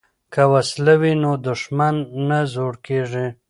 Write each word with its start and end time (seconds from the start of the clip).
که 0.33 0.43
وسله 0.51 0.93
وي 1.01 1.13
نو 1.23 1.31
دښمن 1.47 1.95
نه 2.29 2.39
زړور 2.51 2.75
کیږي. 2.85 3.27